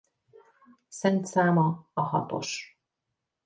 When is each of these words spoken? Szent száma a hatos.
Szent 0.87 1.25
száma 1.25 1.89
a 1.93 2.01
hatos. 2.01 2.79